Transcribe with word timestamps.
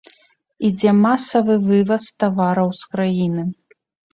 Ідзе 0.69 0.93
масавы 1.01 1.57
вываз 1.67 2.09
тавараў 2.25 2.69
з 2.81 2.91
краіны. 2.95 3.43